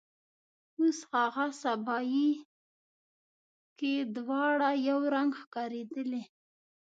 او 0.79 0.87
هاغه 1.11 1.47
سبایي 1.63 2.29
کې 3.79 3.93
دواړه 4.17 4.69
یو 4.89 4.99
رنګ 5.15 5.31
ښکاریدلې 5.41 6.23